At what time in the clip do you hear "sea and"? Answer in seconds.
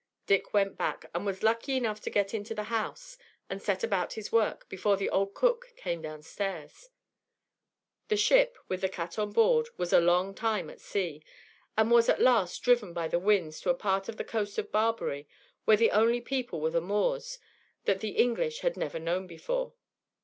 10.81-11.91